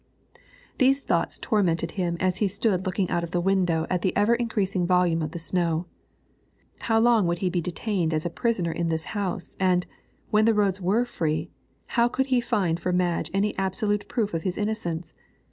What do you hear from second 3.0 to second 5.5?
out of the window at the ever increasing volume of the